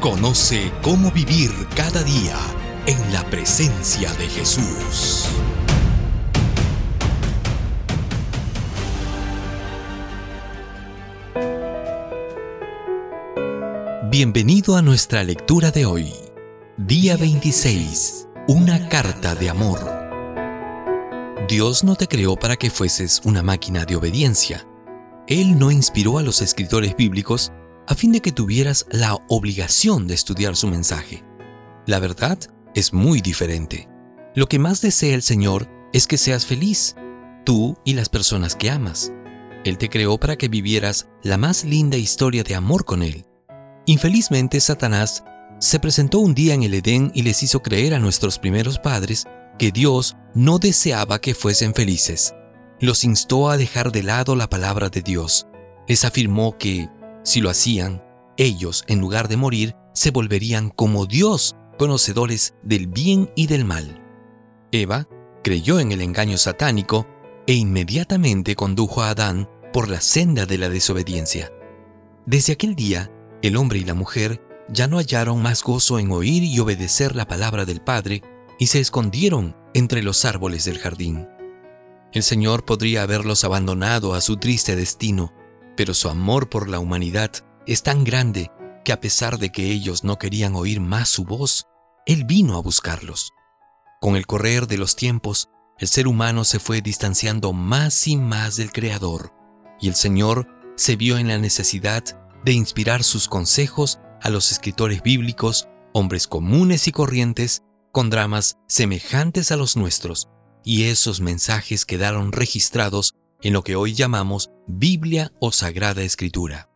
Conoce 0.00 0.70
cómo 0.82 1.10
vivir 1.10 1.50
cada 1.74 2.02
día 2.02 2.36
en 2.86 3.12
la 3.12 3.24
presencia 3.24 4.12
de 4.14 4.28
Jesús. 4.28 5.28
Bienvenido 14.10 14.76
a 14.76 14.82
nuestra 14.82 15.24
lectura 15.24 15.70
de 15.70 15.86
hoy. 15.86 16.12
Día 16.76 17.16
26. 17.16 18.28
Una 18.48 18.88
carta 18.88 19.34
de 19.34 19.48
amor. 19.48 19.80
Dios 21.48 21.82
no 21.82 21.96
te 21.96 22.08
creó 22.08 22.36
para 22.36 22.56
que 22.56 22.70
fueses 22.70 23.22
una 23.24 23.42
máquina 23.42 23.84
de 23.86 23.96
obediencia. 23.96 24.66
Él 25.26 25.58
no 25.58 25.70
inspiró 25.70 26.18
a 26.18 26.22
los 26.22 26.42
escritores 26.42 26.94
bíblicos 26.96 27.52
a 27.86 27.94
fin 27.94 28.12
de 28.12 28.20
que 28.20 28.32
tuvieras 28.32 28.86
la 28.90 29.14
obligación 29.28 30.06
de 30.06 30.14
estudiar 30.14 30.56
su 30.56 30.68
mensaje. 30.68 31.24
La 31.86 31.98
verdad 31.98 32.38
es 32.74 32.92
muy 32.92 33.20
diferente. 33.20 33.88
Lo 34.34 34.46
que 34.46 34.58
más 34.58 34.80
desea 34.80 35.14
el 35.14 35.22
Señor 35.22 35.68
es 35.92 36.06
que 36.06 36.18
seas 36.18 36.46
feliz, 36.46 36.96
tú 37.44 37.76
y 37.84 37.94
las 37.94 38.08
personas 38.08 38.56
que 38.56 38.70
amas. 38.70 39.12
Él 39.64 39.78
te 39.78 39.88
creó 39.88 40.18
para 40.18 40.36
que 40.36 40.48
vivieras 40.48 41.08
la 41.22 41.38
más 41.38 41.64
linda 41.64 41.96
historia 41.96 42.42
de 42.42 42.54
amor 42.54 42.84
con 42.84 43.02
Él. 43.02 43.24
Infelizmente, 43.86 44.60
Satanás 44.60 45.24
se 45.58 45.78
presentó 45.78 46.18
un 46.18 46.34
día 46.34 46.54
en 46.54 46.62
el 46.62 46.74
Edén 46.74 47.12
y 47.14 47.22
les 47.22 47.42
hizo 47.42 47.62
creer 47.62 47.94
a 47.94 47.98
nuestros 47.98 48.38
primeros 48.38 48.78
padres 48.78 49.24
que 49.58 49.70
Dios 49.70 50.16
no 50.34 50.58
deseaba 50.58 51.20
que 51.20 51.34
fuesen 51.34 51.74
felices. 51.74 52.34
Los 52.80 53.04
instó 53.04 53.48
a 53.48 53.56
dejar 53.56 53.92
de 53.92 54.02
lado 54.02 54.36
la 54.36 54.50
palabra 54.50 54.90
de 54.90 55.00
Dios. 55.00 55.46
Les 55.86 56.04
afirmó 56.04 56.58
que, 56.58 56.88
si 57.24 57.40
lo 57.40 57.50
hacían, 57.50 58.04
ellos, 58.36 58.84
en 58.86 59.00
lugar 59.00 59.28
de 59.28 59.36
morir, 59.36 59.74
se 59.94 60.10
volverían 60.10 60.70
como 60.70 61.06
Dios, 61.06 61.56
conocedores 61.78 62.54
del 62.62 62.86
bien 62.86 63.30
y 63.34 63.46
del 63.46 63.64
mal. 63.64 64.00
Eva 64.70 65.08
creyó 65.42 65.80
en 65.80 65.92
el 65.92 66.00
engaño 66.00 66.38
satánico 66.38 67.06
e 67.46 67.54
inmediatamente 67.54 68.54
condujo 68.54 69.02
a 69.02 69.10
Adán 69.10 69.48
por 69.72 69.88
la 69.88 70.00
senda 70.00 70.46
de 70.46 70.58
la 70.58 70.68
desobediencia. 70.68 71.52
Desde 72.26 72.52
aquel 72.52 72.74
día, 72.74 73.10
el 73.42 73.56
hombre 73.56 73.78
y 73.78 73.84
la 73.84 73.94
mujer 73.94 74.40
ya 74.68 74.86
no 74.86 74.98
hallaron 74.98 75.42
más 75.42 75.62
gozo 75.62 75.98
en 75.98 76.10
oír 76.10 76.42
y 76.42 76.58
obedecer 76.58 77.14
la 77.14 77.26
palabra 77.26 77.64
del 77.64 77.80
Padre 77.80 78.22
y 78.58 78.68
se 78.68 78.80
escondieron 78.80 79.56
entre 79.74 80.02
los 80.02 80.24
árboles 80.24 80.64
del 80.64 80.78
jardín. 80.78 81.28
El 82.12 82.22
Señor 82.22 82.64
podría 82.64 83.02
haberlos 83.02 83.44
abandonado 83.44 84.14
a 84.14 84.20
su 84.20 84.36
triste 84.36 84.76
destino, 84.76 85.32
pero 85.76 85.94
su 85.94 86.08
amor 86.08 86.48
por 86.48 86.68
la 86.68 86.78
humanidad 86.78 87.32
es 87.66 87.82
tan 87.82 88.04
grande 88.04 88.50
que 88.84 88.92
a 88.92 89.00
pesar 89.00 89.38
de 89.38 89.50
que 89.50 89.70
ellos 89.70 90.04
no 90.04 90.18
querían 90.18 90.54
oír 90.54 90.80
más 90.80 91.08
su 91.08 91.24
voz, 91.24 91.66
Él 92.06 92.24
vino 92.24 92.56
a 92.56 92.62
buscarlos. 92.62 93.32
Con 94.00 94.16
el 94.16 94.26
correr 94.26 94.66
de 94.66 94.76
los 94.76 94.96
tiempos, 94.96 95.48
el 95.78 95.88
ser 95.88 96.06
humano 96.06 96.44
se 96.44 96.58
fue 96.58 96.82
distanciando 96.82 97.52
más 97.52 98.06
y 98.06 98.16
más 98.16 98.56
del 98.56 98.70
Creador, 98.70 99.32
y 99.80 99.88
el 99.88 99.94
Señor 99.94 100.48
se 100.76 100.96
vio 100.96 101.18
en 101.18 101.28
la 101.28 101.38
necesidad 101.38 102.04
de 102.44 102.52
inspirar 102.52 103.02
sus 103.02 103.28
consejos 103.28 103.98
a 104.22 104.30
los 104.30 104.52
escritores 104.52 105.02
bíblicos, 105.02 105.68
hombres 105.92 106.26
comunes 106.26 106.86
y 106.86 106.92
corrientes, 106.92 107.62
con 107.92 108.10
dramas 108.10 108.58
semejantes 108.66 109.50
a 109.50 109.56
los 109.56 109.76
nuestros, 109.76 110.28
y 110.64 110.84
esos 110.84 111.20
mensajes 111.20 111.84
quedaron 111.84 112.32
registrados 112.32 113.14
en 113.44 113.52
lo 113.52 113.62
que 113.62 113.76
hoy 113.76 113.92
llamamos 113.92 114.50
Biblia 114.66 115.30
o 115.38 115.52
Sagrada 115.52 116.02
Escritura. 116.02 116.70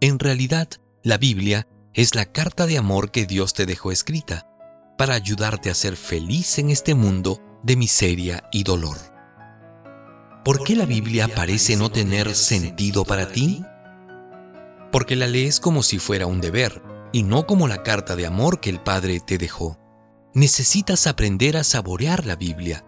En 0.00 0.18
realidad, 0.18 0.68
la 1.04 1.18
Biblia 1.18 1.68
es 1.92 2.14
la 2.14 2.24
carta 2.24 2.66
de 2.66 2.78
amor 2.78 3.10
que 3.10 3.26
Dios 3.26 3.52
te 3.52 3.66
dejó 3.66 3.92
escrita 3.92 4.48
para 4.96 5.14
ayudarte 5.14 5.68
a 5.68 5.74
ser 5.74 5.96
feliz 5.96 6.58
en 6.58 6.70
este 6.70 6.94
mundo 6.94 7.42
de 7.62 7.76
miseria 7.76 8.48
y 8.50 8.64
dolor. 8.64 8.96
¿Por 10.42 10.64
qué 10.64 10.74
la 10.74 10.86
Biblia 10.86 11.28
parece 11.28 11.76
no 11.76 11.90
tener 11.90 12.34
sentido 12.34 13.04
para 13.04 13.28
ti? 13.28 13.62
Porque 14.90 15.16
la 15.16 15.26
lees 15.26 15.60
como 15.60 15.82
si 15.82 15.98
fuera 15.98 16.26
un 16.26 16.40
deber 16.40 16.82
y 17.12 17.24
no 17.24 17.46
como 17.46 17.68
la 17.68 17.82
carta 17.82 18.16
de 18.16 18.24
amor 18.24 18.58
que 18.60 18.70
el 18.70 18.80
Padre 18.80 19.20
te 19.20 19.36
dejó. 19.36 19.78
Necesitas 20.32 21.06
aprender 21.06 21.58
a 21.58 21.64
saborear 21.64 22.24
la 22.24 22.36
Biblia 22.36 22.86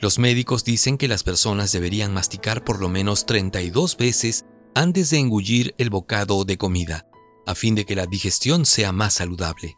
los 0.00 0.18
médicos 0.18 0.64
dicen 0.64 0.96
que 0.96 1.08
las 1.08 1.22
personas 1.22 1.72
deberían 1.72 2.14
masticar 2.14 2.64
por 2.64 2.80
lo 2.80 2.88
menos 2.88 3.26
32 3.26 3.96
veces 3.98 4.46
antes 4.74 5.10
de 5.10 5.18
engullir 5.18 5.74
el 5.76 5.90
bocado 5.90 6.44
de 6.44 6.56
comida, 6.56 7.06
a 7.46 7.54
fin 7.54 7.74
de 7.74 7.84
que 7.84 7.96
la 7.96 8.06
digestión 8.06 8.64
sea 8.64 8.92
más 8.92 9.14
saludable. 9.14 9.76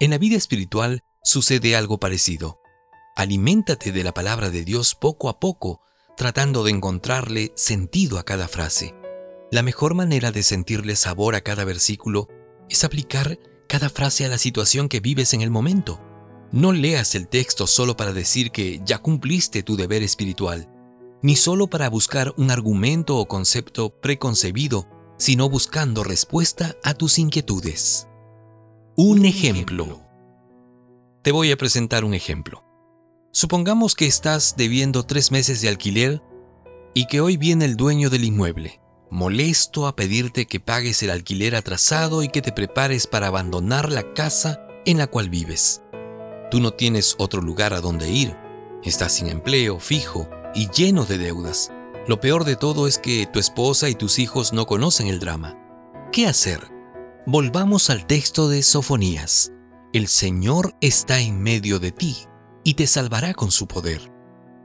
En 0.00 0.10
la 0.10 0.18
vida 0.18 0.36
espiritual 0.36 1.04
sucede 1.22 1.76
algo 1.76 1.98
parecido. 1.98 2.58
Aliméntate 3.14 3.92
de 3.92 4.04
la 4.04 4.12
palabra 4.12 4.50
de 4.50 4.64
Dios 4.64 4.94
poco 4.94 5.28
a 5.28 5.38
poco, 5.38 5.80
tratando 6.16 6.64
de 6.64 6.72
encontrarle 6.72 7.52
sentido 7.54 8.18
a 8.18 8.24
cada 8.24 8.48
frase. 8.48 8.94
La 9.52 9.62
mejor 9.62 9.94
manera 9.94 10.32
de 10.32 10.42
sentirle 10.42 10.96
sabor 10.96 11.36
a 11.36 11.40
cada 11.40 11.64
versículo 11.64 12.28
es 12.68 12.82
aplicar 12.82 13.38
cada 13.68 13.90
frase 13.90 14.24
a 14.24 14.28
la 14.28 14.38
situación 14.38 14.88
que 14.88 15.00
vives 15.00 15.34
en 15.34 15.40
el 15.40 15.50
momento. 15.50 16.00
No 16.52 16.72
leas 16.72 17.14
el 17.14 17.28
texto 17.28 17.66
solo 17.66 17.96
para 17.96 18.12
decir 18.12 18.50
que 18.50 18.80
ya 18.84 18.98
cumpliste 18.98 19.62
tu 19.62 19.76
deber 19.76 20.02
espiritual, 20.02 20.68
ni 21.22 21.36
solo 21.36 21.66
para 21.68 21.90
buscar 21.90 22.32
un 22.36 22.50
argumento 22.50 23.16
o 23.16 23.26
concepto 23.26 23.90
preconcebido, 24.00 24.86
sino 25.18 25.48
buscando 25.48 26.04
respuesta 26.04 26.76
a 26.84 26.94
tus 26.94 27.18
inquietudes. 27.18 28.06
Un 28.96 29.24
ejemplo. 29.24 30.02
Te 31.22 31.32
voy 31.32 31.50
a 31.50 31.56
presentar 31.56 32.04
un 32.04 32.14
ejemplo. 32.14 32.62
Supongamos 33.32 33.94
que 33.94 34.06
estás 34.06 34.54
debiendo 34.56 35.02
tres 35.02 35.30
meses 35.32 35.60
de 35.60 35.68
alquiler 35.68 36.22
y 36.94 37.06
que 37.06 37.20
hoy 37.20 37.36
viene 37.36 37.64
el 37.64 37.76
dueño 37.76 38.08
del 38.08 38.24
inmueble, 38.24 38.80
molesto 39.10 39.86
a 39.86 39.96
pedirte 39.96 40.46
que 40.46 40.60
pagues 40.60 41.02
el 41.02 41.10
alquiler 41.10 41.56
atrasado 41.56 42.22
y 42.22 42.28
que 42.28 42.40
te 42.40 42.52
prepares 42.52 43.06
para 43.06 43.26
abandonar 43.26 43.92
la 43.92 44.14
casa 44.14 44.66
en 44.86 44.98
la 44.98 45.08
cual 45.08 45.28
vives. 45.28 45.82
Tú 46.50 46.60
no 46.60 46.72
tienes 46.72 47.16
otro 47.18 47.42
lugar 47.42 47.72
a 47.72 47.80
donde 47.80 48.08
ir. 48.08 48.36
Estás 48.82 49.12
sin 49.12 49.28
empleo, 49.28 49.80
fijo 49.80 50.28
y 50.54 50.68
lleno 50.70 51.04
de 51.04 51.18
deudas. 51.18 51.72
Lo 52.06 52.20
peor 52.20 52.44
de 52.44 52.56
todo 52.56 52.86
es 52.86 52.98
que 52.98 53.26
tu 53.26 53.38
esposa 53.38 53.88
y 53.88 53.94
tus 53.94 54.18
hijos 54.18 54.52
no 54.52 54.66
conocen 54.66 55.08
el 55.08 55.18
drama. 55.18 55.58
¿Qué 56.12 56.26
hacer? 56.26 56.70
Volvamos 57.26 57.90
al 57.90 58.06
texto 58.06 58.48
de 58.48 58.62
Sofonías. 58.62 59.52
El 59.92 60.06
Señor 60.06 60.76
está 60.80 61.18
en 61.18 61.42
medio 61.42 61.80
de 61.80 61.90
ti 61.90 62.16
y 62.62 62.74
te 62.74 62.86
salvará 62.86 63.34
con 63.34 63.50
su 63.50 63.66
poder. 63.66 64.12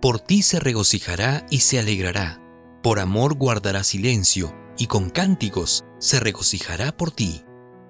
Por 0.01 0.19
ti 0.19 0.43
se 0.43 0.59
regocijará 0.59 1.45
y 1.49 1.61
se 1.61 1.79
alegrará. 1.79 2.41
Por 2.83 2.99
amor 2.99 3.35
guardará 3.35 3.83
silencio 3.83 4.55
y 4.77 4.87
con 4.87 5.09
cánticos 5.09 5.85
se 5.99 6.19
regocijará 6.19 6.95
por 6.95 7.11
ti. 7.11 7.43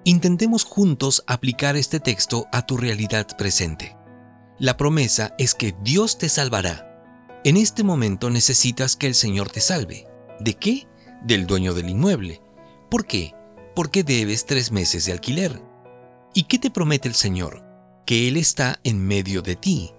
Intentemos 0.04 0.64
juntos 0.64 1.22
aplicar 1.28 1.76
este 1.76 2.00
texto 2.00 2.48
a 2.50 2.66
tu 2.66 2.76
realidad 2.76 3.28
presente. 3.38 3.96
La 4.58 4.76
promesa 4.76 5.32
es 5.38 5.54
que 5.54 5.76
Dios 5.84 6.18
te 6.18 6.28
salvará. 6.28 7.40
En 7.44 7.56
este 7.56 7.84
momento 7.84 8.28
necesitas 8.28 8.96
que 8.96 9.06
el 9.06 9.14
Señor 9.14 9.50
te 9.50 9.60
salve. 9.60 10.08
¿De 10.40 10.54
qué? 10.54 10.88
Del 11.22 11.46
dueño 11.46 11.72
del 11.72 11.88
inmueble. 11.88 12.42
¿Por 12.90 13.06
qué? 13.06 13.32
Porque 13.76 14.02
debes 14.02 14.44
tres 14.44 14.72
meses 14.72 15.04
de 15.04 15.12
alquiler. 15.12 15.62
¿Y 16.34 16.44
qué 16.44 16.58
te 16.58 16.72
promete 16.72 17.06
el 17.06 17.14
Señor? 17.14 17.64
Que 18.04 18.26
Él 18.26 18.36
está 18.36 18.80
en 18.82 19.06
medio 19.06 19.40
de 19.40 19.54
ti. 19.54 19.92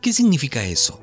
¿Qué 0.00 0.12
significa 0.12 0.62
eso? 0.62 1.00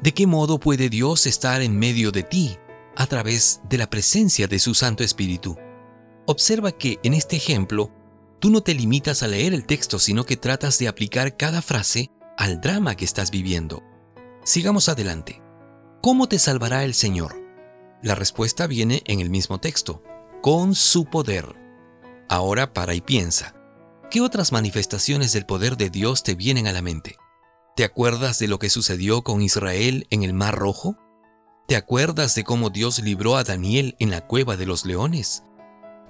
¿De 0.00 0.14
qué 0.14 0.26
modo 0.26 0.58
puede 0.58 0.88
Dios 0.88 1.26
estar 1.26 1.60
en 1.60 1.78
medio 1.78 2.10
de 2.10 2.22
ti? 2.22 2.56
A 2.96 3.06
través 3.06 3.60
de 3.68 3.76
la 3.76 3.90
presencia 3.90 4.46
de 4.46 4.58
su 4.58 4.72
Santo 4.72 5.04
Espíritu. 5.04 5.58
Observa 6.26 6.72
que 6.72 6.98
en 7.02 7.14
este 7.14 7.36
ejemplo, 7.36 7.90
tú 8.38 8.50
no 8.50 8.62
te 8.62 8.74
limitas 8.74 9.22
a 9.22 9.28
leer 9.28 9.54
el 9.54 9.66
texto, 9.66 9.98
sino 9.98 10.24
que 10.24 10.36
tratas 10.36 10.78
de 10.78 10.88
aplicar 10.88 11.36
cada 11.36 11.62
frase 11.62 12.10
al 12.36 12.60
drama 12.60 12.96
que 12.96 13.04
estás 13.04 13.30
viviendo. 13.30 13.82
Sigamos 14.44 14.88
adelante. 14.88 15.42
¿Cómo 16.00 16.28
te 16.28 16.38
salvará 16.38 16.84
el 16.84 16.94
Señor? 16.94 17.40
La 18.02 18.14
respuesta 18.14 18.66
viene 18.66 19.02
en 19.06 19.20
el 19.20 19.30
mismo 19.30 19.58
texto, 19.58 20.02
con 20.42 20.74
su 20.74 21.04
poder. 21.04 21.54
Ahora 22.28 22.72
para 22.72 22.94
y 22.94 23.00
piensa. 23.00 23.54
¿qué 24.12 24.20
otras 24.20 24.52
manifestaciones 24.52 25.32
del 25.32 25.46
poder 25.46 25.78
de 25.78 25.88
Dios 25.88 26.22
te 26.22 26.34
vienen 26.34 26.66
a 26.66 26.72
la 26.72 26.82
mente? 26.82 27.16
¿Te 27.74 27.82
acuerdas 27.82 28.38
de 28.38 28.46
lo 28.46 28.58
que 28.58 28.68
sucedió 28.68 29.22
con 29.22 29.40
Israel 29.40 30.06
en 30.10 30.22
el 30.22 30.34
Mar 30.34 30.54
Rojo? 30.54 30.98
¿Te 31.66 31.76
acuerdas 31.76 32.34
de 32.34 32.44
cómo 32.44 32.68
Dios 32.68 32.98
libró 32.98 33.36
a 33.36 33.44
Daniel 33.44 33.96
en 34.00 34.10
la 34.10 34.26
cueva 34.26 34.58
de 34.58 34.66
los 34.66 34.84
leones? 34.84 35.44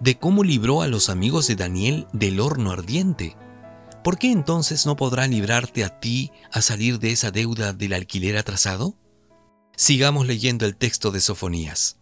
¿De 0.03 0.19
cómo 0.19 0.43
libró 0.43 0.83
a 0.83 0.89
los 0.89 1.09
amigos 1.09 1.47
de 1.47 1.55
Daniel 1.55 2.09
del 2.13 2.41
horno 2.41 2.73
ardiente? 2.73 3.37
¿Por 4.03 4.19
qué 4.19 4.33
entonces 4.33 4.85
no 4.85 4.97
podrá 4.97 5.29
librarte 5.29 5.85
a 5.85 6.01
ti 6.01 6.33
a 6.51 6.61
salir 6.61 6.99
de 6.99 7.13
esa 7.13 7.31
deuda 7.31 7.73
del 7.73 7.93
alquiler 7.93 8.37
atrasado? 8.37 8.97
Sigamos 9.77 10.27
leyendo 10.27 10.67
el 10.67 10.75
texto 10.75 11.13
de 11.13 11.21
Sofonías. 11.21 11.99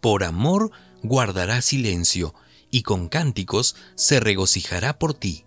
Por 0.00 0.24
amor 0.24 0.72
guardará 1.04 1.62
silencio 1.62 2.34
y 2.68 2.82
con 2.82 3.08
cánticos 3.08 3.76
se 3.94 4.18
regocijará 4.18 4.98
por 4.98 5.14
ti. 5.14 5.44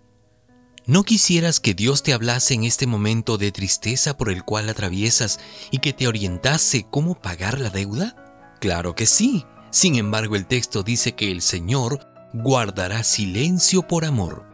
¿No 0.86 1.02
quisieras 1.02 1.60
que 1.60 1.74
Dios 1.74 2.02
te 2.02 2.14
hablase 2.14 2.54
en 2.54 2.64
este 2.64 2.86
momento 2.86 3.36
de 3.36 3.52
tristeza 3.52 4.16
por 4.16 4.30
el 4.30 4.42
cual 4.42 4.70
atraviesas 4.70 5.38
y 5.70 5.80
que 5.80 5.92
te 5.92 6.08
orientase 6.08 6.86
cómo 6.90 7.20
pagar 7.20 7.60
la 7.60 7.68
deuda? 7.68 8.56
Claro 8.58 8.94
que 8.94 9.04
sí. 9.04 9.44
Sin 9.76 9.96
embargo, 9.96 10.36
el 10.36 10.46
texto 10.46 10.82
dice 10.82 11.12
que 11.12 11.30
el 11.30 11.42
Señor 11.42 12.08
guardará 12.32 13.04
silencio 13.04 13.86
por 13.86 14.06
amor. 14.06 14.46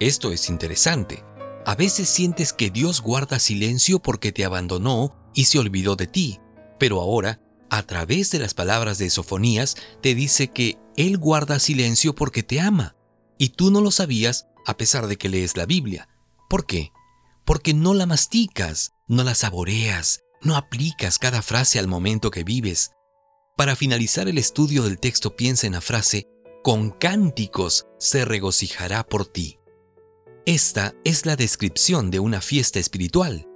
Esto 0.00 0.32
es 0.32 0.48
interesante. 0.48 1.22
A 1.64 1.76
veces 1.76 2.08
sientes 2.08 2.52
que 2.52 2.68
Dios 2.68 3.00
guarda 3.00 3.38
silencio 3.38 4.00
porque 4.00 4.32
te 4.32 4.44
abandonó 4.44 5.14
y 5.32 5.44
se 5.44 5.60
olvidó 5.60 5.94
de 5.94 6.08
ti, 6.08 6.40
pero 6.76 7.00
ahora, 7.00 7.40
a 7.70 7.84
través 7.84 8.32
de 8.32 8.40
las 8.40 8.52
palabras 8.52 8.98
de 8.98 9.10
Sofonías, 9.10 9.76
te 10.02 10.16
dice 10.16 10.48
que 10.48 10.76
Él 10.96 11.18
guarda 11.18 11.60
silencio 11.60 12.16
porque 12.16 12.42
te 12.42 12.60
ama, 12.60 12.96
y 13.38 13.50
tú 13.50 13.70
no 13.70 13.80
lo 13.80 13.92
sabías 13.92 14.48
a 14.66 14.76
pesar 14.76 15.06
de 15.06 15.18
que 15.18 15.28
lees 15.28 15.56
la 15.56 15.66
Biblia. 15.66 16.08
¿Por 16.50 16.66
qué? 16.66 16.90
Porque 17.44 17.74
no 17.74 17.94
la 17.94 18.06
masticas, 18.06 18.90
no 19.06 19.22
la 19.22 19.36
saboreas, 19.36 20.24
no 20.42 20.56
aplicas 20.56 21.20
cada 21.20 21.42
frase 21.42 21.78
al 21.78 21.86
momento 21.86 22.32
que 22.32 22.42
vives. 22.42 22.90
Para 23.58 23.74
finalizar 23.74 24.28
el 24.28 24.38
estudio 24.38 24.84
del 24.84 25.00
texto 25.00 25.34
piensa 25.34 25.66
en 25.66 25.72
la 25.72 25.80
frase, 25.80 26.28
con 26.62 26.90
cánticos 26.90 27.88
se 27.98 28.24
regocijará 28.24 29.04
por 29.04 29.26
ti. 29.26 29.58
Esta 30.46 30.94
es 31.02 31.26
la 31.26 31.34
descripción 31.34 32.12
de 32.12 32.20
una 32.20 32.40
fiesta 32.40 32.78
espiritual. 32.78 33.48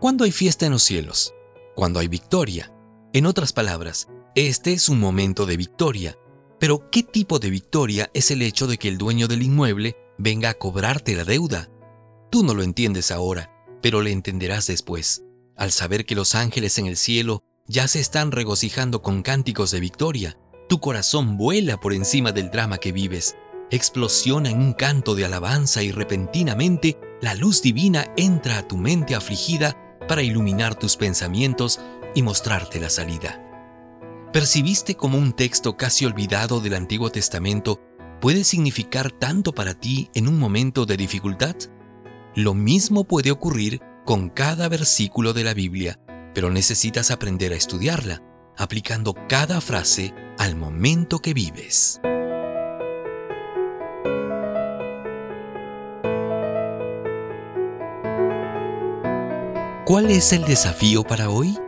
¿Cuándo 0.00 0.24
hay 0.24 0.32
fiesta 0.32 0.66
en 0.66 0.72
los 0.72 0.82
cielos? 0.82 1.32
Cuando 1.74 1.98
hay 1.98 2.08
victoria. 2.08 2.74
En 3.14 3.24
otras 3.24 3.54
palabras, 3.54 4.08
este 4.34 4.74
es 4.74 4.90
un 4.90 5.00
momento 5.00 5.46
de 5.46 5.56
victoria. 5.56 6.18
Pero 6.60 6.90
¿qué 6.90 7.02
tipo 7.02 7.38
de 7.38 7.48
victoria 7.48 8.10
es 8.12 8.30
el 8.30 8.42
hecho 8.42 8.66
de 8.66 8.76
que 8.76 8.88
el 8.88 8.98
dueño 8.98 9.28
del 9.28 9.42
inmueble 9.42 9.96
venga 10.18 10.50
a 10.50 10.58
cobrarte 10.58 11.16
la 11.16 11.24
deuda. 11.24 11.70
Tú 12.30 12.44
no 12.44 12.52
lo 12.52 12.62
entiendes 12.62 13.10
ahora, 13.10 13.50
pero 13.80 14.02
le 14.02 14.12
entenderás 14.12 14.66
después, 14.66 15.24
al 15.56 15.72
saber 15.72 16.04
que 16.04 16.14
los 16.14 16.34
ángeles 16.34 16.76
en 16.76 16.84
el 16.84 16.98
cielo 16.98 17.44
ya 17.68 17.86
se 17.86 18.00
están 18.00 18.32
regocijando 18.32 19.02
con 19.02 19.22
cánticos 19.22 19.70
de 19.70 19.80
victoria. 19.80 20.38
Tu 20.68 20.80
corazón 20.80 21.36
vuela 21.36 21.78
por 21.78 21.92
encima 21.92 22.32
del 22.32 22.50
drama 22.50 22.78
que 22.78 22.92
vives, 22.92 23.36
explosiona 23.70 24.50
en 24.50 24.60
un 24.60 24.72
canto 24.72 25.14
de 25.14 25.26
alabanza 25.26 25.82
y 25.82 25.92
repentinamente 25.92 26.98
la 27.20 27.34
luz 27.34 27.62
divina 27.62 28.06
entra 28.16 28.58
a 28.58 28.66
tu 28.66 28.76
mente 28.78 29.14
afligida 29.14 29.76
para 30.08 30.22
iluminar 30.22 30.74
tus 30.74 30.96
pensamientos 30.96 31.78
y 32.14 32.22
mostrarte 32.22 32.80
la 32.80 32.88
salida. 32.88 33.44
¿Percibiste 34.32 34.94
como 34.94 35.18
un 35.18 35.32
texto 35.32 35.76
casi 35.76 36.06
olvidado 36.06 36.60
del 36.60 36.74
Antiguo 36.74 37.10
Testamento 37.10 37.80
puede 38.20 38.44
significar 38.44 39.10
tanto 39.10 39.54
para 39.54 39.74
ti 39.74 40.10
en 40.14 40.28
un 40.28 40.38
momento 40.38 40.86
de 40.86 40.96
dificultad? 40.96 41.56
Lo 42.34 42.54
mismo 42.54 43.04
puede 43.04 43.30
ocurrir 43.30 43.80
con 44.04 44.30
cada 44.30 44.68
versículo 44.68 45.32
de 45.32 45.44
la 45.44 45.54
Biblia, 45.54 45.98
pero 46.34 46.50
necesitas 46.50 47.10
aprender 47.10 47.52
a 47.52 47.56
estudiarla, 47.56 48.22
aplicando 48.56 49.14
cada 49.28 49.60
frase 49.60 50.14
al 50.38 50.56
momento 50.56 51.18
que 51.20 51.34
vives. 51.34 52.00
¿Cuál 59.88 60.10
es 60.10 60.34
el 60.34 60.44
desafío 60.44 61.02
para 61.02 61.30
hoy? 61.30 61.58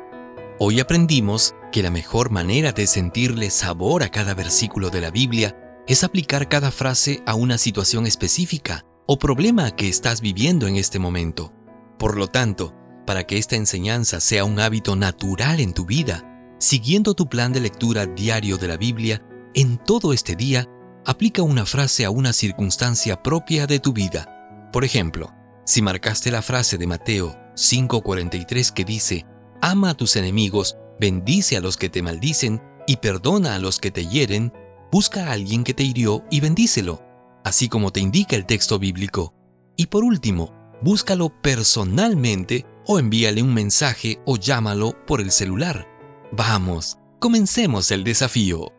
Hoy 0.59 0.79
aprendimos 0.79 1.55
que 1.73 1.83
la 1.83 1.91
mejor 1.91 2.31
manera 2.31 2.73
de 2.73 2.87
sentirle 2.87 3.49
sabor 3.49 4.03
a 4.03 4.11
cada 4.11 4.35
versículo 4.35 4.91
de 4.91 5.01
la 5.01 5.11
Biblia 5.11 5.57
es 5.87 6.05
aplicar 6.05 6.47
cada 6.49 6.71
frase 6.71 7.23
a 7.25 7.35
una 7.35 7.57
situación 7.57 8.07
específica 8.07 8.85
o 9.07 9.19
problema 9.19 9.71
que 9.71 9.89
estás 9.89 10.21
viviendo 10.21 10.67
en 10.67 10.77
este 10.77 10.99
momento. 10.99 11.55
Por 11.99 12.19
lo 12.19 12.29
tanto, 12.29 12.75
para 13.11 13.27
que 13.27 13.39
esta 13.39 13.57
enseñanza 13.57 14.21
sea 14.21 14.45
un 14.45 14.61
hábito 14.61 14.95
natural 14.95 15.59
en 15.59 15.75
tu 15.75 15.85
vida, 15.85 16.55
siguiendo 16.61 17.15
tu 17.15 17.29
plan 17.29 17.53
de 17.53 17.59
lectura 17.59 18.07
diario 18.07 18.57
de 18.57 18.69
la 18.69 18.77
Biblia, 18.77 19.21
en 19.53 19.79
todo 19.79 20.13
este 20.13 20.37
día, 20.37 20.69
aplica 21.05 21.43
una 21.43 21.67
frase 21.67 22.05
a 22.05 22.11
una 22.11 22.33
circunstancia 22.33 23.21
propia 23.21 23.67
de 23.67 23.81
tu 23.81 23.93
vida. 23.93 24.71
Por 24.73 24.85
ejemplo, 24.85 25.35
si 25.65 25.83
marcaste 25.83 26.31
la 26.31 26.41
frase 26.41 26.79
de 26.79 26.87
Mateo 26.87 27.37
5:43 27.57 28.71
que 28.71 28.85
dice, 28.85 29.27
Ama 29.61 29.91
a 29.91 29.95
tus 29.95 30.15
enemigos, 30.15 30.77
bendice 31.01 31.57
a 31.57 31.61
los 31.61 31.77
que 31.77 31.89
te 31.89 32.03
maldicen 32.03 32.63
y 32.87 32.99
perdona 32.99 33.57
a 33.57 33.59
los 33.59 33.81
que 33.81 33.91
te 33.91 34.07
hieren, 34.07 34.53
busca 34.93 35.27
a 35.27 35.33
alguien 35.33 35.65
que 35.65 35.75
te 35.75 35.83
hirió 35.83 36.25
y 36.31 36.39
bendícelo, 36.39 37.03
así 37.43 37.69
como 37.69 37.91
te 37.91 37.99
indica 37.99 38.37
el 38.37 38.47
texto 38.47 38.79
bíblico. 38.79 39.35
Y 39.77 39.87
por 39.87 40.05
último, 40.05 40.55
búscalo 40.81 41.29
personalmente 41.43 42.67
o 42.87 42.99
envíale 42.99 43.43
un 43.43 43.55
mensaje 43.55 44.21
o 44.27 44.37
llámalo 44.37 44.95
por 45.07 45.21
el 45.21 45.31
celular. 45.31 45.89
Vamos, 46.33 46.99
comencemos 47.19 47.91
el 47.91 48.05
desafío. 48.05 48.73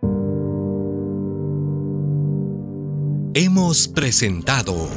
Hemos 3.34 3.88
presentado 3.88 4.90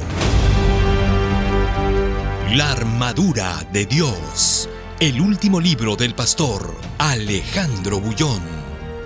La 2.53 2.71
armadura 2.71 3.65
de 3.71 3.85
Dios, 3.85 4.69
el 4.99 5.21
último 5.21 5.61
libro 5.61 5.95
del 5.95 6.15
pastor 6.15 6.75
Alejandro 6.97 7.99
Bullón. 7.99 8.41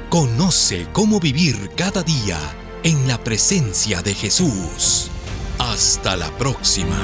Conoce 0.10 0.88
cómo 0.94 1.20
vivir 1.20 1.70
cada 1.76 2.02
día 2.02 2.40
en 2.84 3.08
la 3.08 3.24
presencia 3.24 4.02
de 4.02 4.16
Jesús. 4.16 5.12
Hasta 5.60 6.16
la 6.16 6.30
próxima. 6.38 6.98